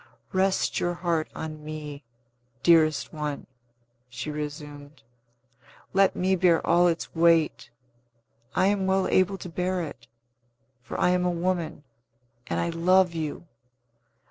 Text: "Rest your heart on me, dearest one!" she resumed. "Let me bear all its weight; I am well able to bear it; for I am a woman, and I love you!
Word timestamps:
"Rest 0.33 0.79
your 0.79 0.95
heart 0.95 1.29
on 1.35 1.63
me, 1.63 2.03
dearest 2.63 3.13
one!" 3.13 3.45
she 4.09 4.31
resumed. 4.31 5.03
"Let 5.93 6.15
me 6.15 6.35
bear 6.35 6.65
all 6.65 6.87
its 6.87 7.13
weight; 7.13 7.69
I 8.55 8.65
am 8.65 8.87
well 8.87 9.07
able 9.07 9.37
to 9.37 9.47
bear 9.47 9.83
it; 9.83 10.07
for 10.81 10.99
I 10.99 11.11
am 11.11 11.23
a 11.23 11.29
woman, 11.29 11.83
and 12.47 12.59
I 12.59 12.69
love 12.71 13.13
you! 13.13 13.45